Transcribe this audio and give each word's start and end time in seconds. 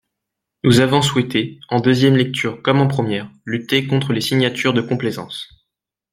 Nous 0.63 0.79
avons 0.79 1.03
souhaité, 1.03 1.59
en 1.69 1.79
deuxième 1.79 2.15
lecture 2.15 2.63
comme 2.63 2.79
en 2.81 2.87
première, 2.87 3.29
lutter 3.45 3.85
contre 3.85 4.13
les 4.13 4.21
signatures 4.21 4.73
de 4.73 4.81
complaisance. 4.81 5.47